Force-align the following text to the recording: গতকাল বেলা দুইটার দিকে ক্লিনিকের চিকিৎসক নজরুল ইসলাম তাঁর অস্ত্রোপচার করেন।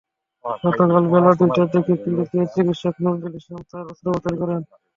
গতকাল 0.63 1.03
বেলা 1.11 1.31
দুইটার 1.39 1.67
দিকে 1.73 1.93
ক্লিনিকের 2.01 2.47
চিকিৎসক 2.53 2.95
নজরুল 3.05 3.33
ইসলাম 3.39 3.61
তাঁর 3.69 3.85
অস্ত্রোপচার 3.91 4.33
করেন। 4.41 4.61